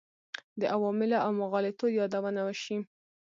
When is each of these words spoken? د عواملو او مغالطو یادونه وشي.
د 0.59 0.61
عواملو 0.73 1.17
او 1.25 1.29
مغالطو 1.41 1.85
یادونه 1.99 2.41
وشي. 2.43 2.77